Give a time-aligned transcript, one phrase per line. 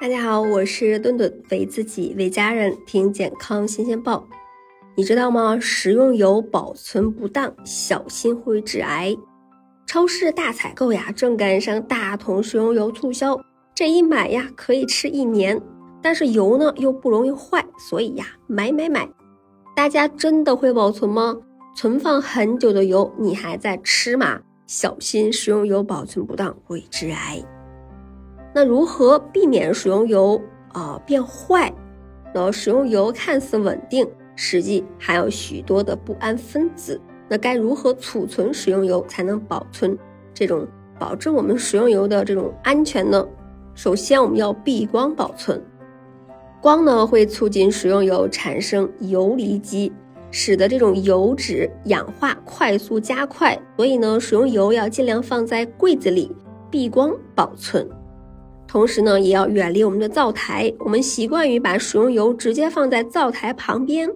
[0.00, 4.26] 大家好，我是顿顿，为自己为家人听健康新鲜报。
[4.94, 5.60] 你知道吗？
[5.60, 9.14] 食用油保存不当，小心会致癌。
[9.86, 13.38] 超市大采购呀，正赶上大桶食用油促销，
[13.74, 15.60] 这一买呀可以吃一年。
[16.00, 19.06] 但是油呢又不容易坏，所以呀买买买。
[19.76, 21.36] 大家真的会保存吗？
[21.76, 24.40] 存放很久的油，你还在吃吗？
[24.66, 27.44] 小心食用油保存不当会致癌。
[28.52, 30.40] 那如何避免食用油
[30.72, 31.72] 啊变坏？
[32.34, 37.00] 那食用油看似稳定，实际含有许多的不安分子。
[37.28, 39.96] 那该如何储存食用油才能保存
[40.34, 40.66] 这种
[40.98, 43.26] 保证我们食用油的这种安全呢？
[43.74, 45.62] 首先，我们要避光保存。
[46.60, 49.92] 光呢会促进食用油产生游离基，
[50.30, 53.56] 使得这种油脂氧化快速加快。
[53.76, 56.34] 所以呢，食用油要尽量放在柜子里
[56.70, 57.88] 避光保存。
[58.70, 60.72] 同时呢，也要远离我们的灶台。
[60.78, 64.08] 我们习惯于把食用油直接放在灶台旁边，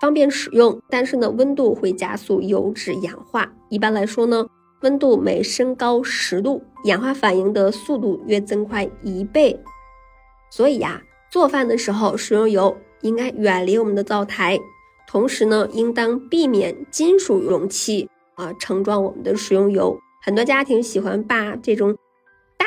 [0.00, 0.76] 方便使用。
[0.90, 3.48] 但是呢，温度会加速油脂氧化。
[3.68, 4.44] 一般来说呢，
[4.80, 9.56] 温度每升高十度，氧化反应的速度约增快一倍。
[10.50, 14.58] 所以呀，做饭的时候，食用油应该远离我们的灶台。
[15.06, 19.96] 同时呢，应当避免金属容器啊盛装我们的食用油。
[20.24, 21.96] 很多家庭喜欢把这种。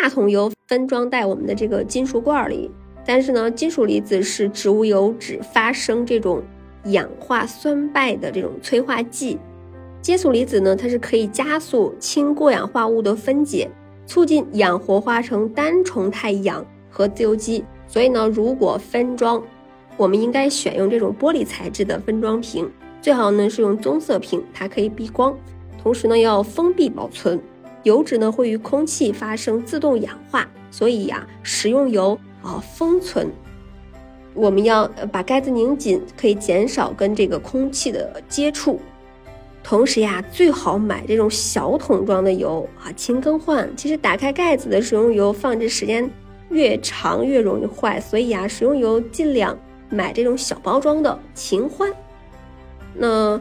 [0.01, 2.69] 大桶油分装在我们的这个金属罐里，
[3.05, 6.43] 但是呢，金属离子是植物油脂发生这种
[6.87, 9.39] 氧化酸败的这种催化剂。
[10.01, 13.69] 金属离子呢，它是可以加速氢过氧化物的分解，
[14.05, 17.63] 促进氧活化成单重态氧和自由基。
[17.87, 19.41] 所以呢，如果分装，
[19.95, 22.69] 我们应该选用这种玻璃材质的分装瓶，
[23.01, 25.35] 最好呢是用棕色瓶，它可以避光，
[25.81, 27.41] 同时呢要封闭保存。
[27.85, 33.31] 油脂呢会与空气发生自动氧化，所以呀，食用油啊封存，
[34.33, 38.79] 我们要把盖子拧紧，可以减少跟这个空气的接触。
[39.63, 43.69] 同时呀，最好买这种小桶装的油啊，勤更换。
[43.77, 46.09] 其实打开盖子的食用油放置时间
[46.49, 49.55] 越长越容易坏，所以呀，食用油尽量
[49.91, 51.93] 买这种小包装的，勤换。
[52.95, 53.39] 那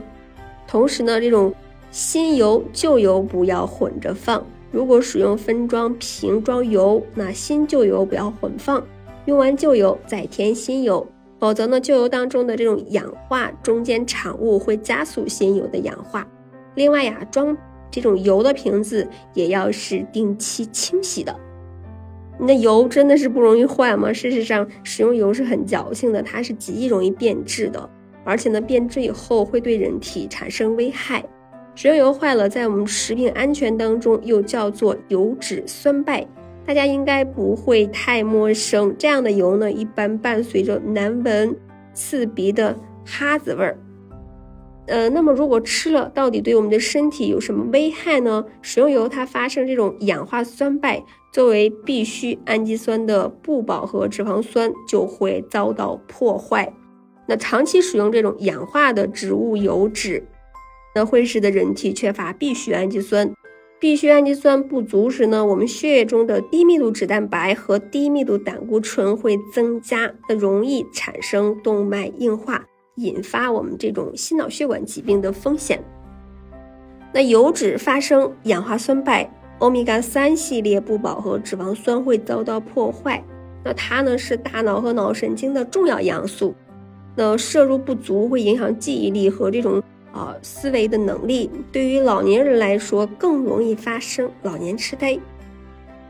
[0.67, 1.55] 同时呢，这种。
[1.95, 4.45] 新油旧油不要混着放。
[4.73, 8.85] 如果使用分装瓶装油，那新旧油不要混放，
[9.27, 11.07] 用完旧油再添新油，
[11.39, 16.27] 否则呢，旧油当中的这种氧化中间产物会加速新油的氧化。
[16.75, 17.57] 另外呀，装
[17.93, 21.33] 这种油的瓶子也要是定期清洗的。
[22.41, 24.13] 那油真的是不容易坏吗？
[24.13, 27.89] 事实上，食用油是很矫情的，它是极易容易变质的，
[28.25, 31.25] 而且呢，变质以后会对人体产生危害。
[31.77, 36.27] 食用油坏了，在我们食品安全当中又叫做油脂酸败，
[36.65, 38.95] 大家应该不会太陌生。
[38.97, 41.55] 这样的油呢，一般伴随着难闻、
[41.93, 43.77] 刺鼻的哈子味儿。
[44.87, 48.45] 呃，那么如果吃了，到底对我们的身体有什么危害呢？
[48.63, 51.03] 食用油它发生这种氧化酸败，
[51.33, 56.73] 作为必需氨基酸的不饱和脂肪酸就会遭到破坏。
[57.27, 60.23] 那长期使用这种氧化的植物油脂。
[60.95, 63.35] 那会使得人体缺乏必需氨基酸，
[63.81, 75.83] 必需氨基酸不足时呢，我们血液中的低密度脂蛋白和低密度胆固醇会增加，那容易产生动脉硬化，引发我们这种心脑血管疾病的风险。
[77.13, 79.29] 那油脂发生氧化酸败，
[79.59, 83.23] 欧米伽三系列不饱和脂肪酸会遭到破坏，
[83.65, 86.55] 那它呢是大脑和脑神经的重要营养素，
[87.17, 89.83] 那摄入不足会影响记忆力和这种。
[90.15, 95.19] 啊，思维的能力对于老年人来说更容易发生老年痴呆。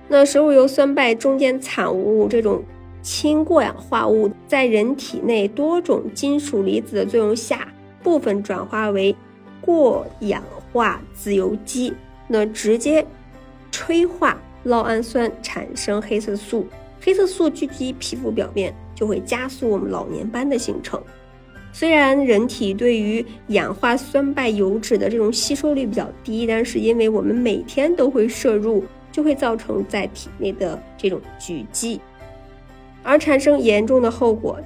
[0.09, 2.63] 那食物油酸败中间产物这种
[3.01, 7.67] 氢过氧化物，在人体内多种金属离子的作用下，
[8.03, 9.17] 部分转化为
[9.63, 11.95] 过氧化自由基，
[12.29, 13.07] 那直接
[13.73, 16.67] 催化酪氨酸产生黑色素，
[17.01, 21.03] 黑色素聚集皮肤表面，就会加速我们老年斑的形成。
[21.75, 32.01] 虽然人体对于氧化酸败油脂的这种吸收率比较低，但是因为我们每天都会摄入，就会造成在体内的这种聚集，
[33.03, 34.57] 而产生严重的后果，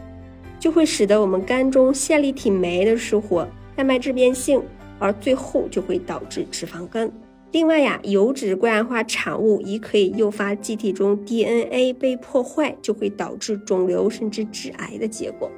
[0.61, 4.63] 就会使得我们肝中线粒体酶的失活，蛋白质变性，
[4.99, 7.11] 而最后就会导致脂肪肝。
[7.53, 15.51] 另外呀，油脂过氧化产物也可以诱发机体中 DNA 被破坏，就会导致肿瘤甚至致癌的结果。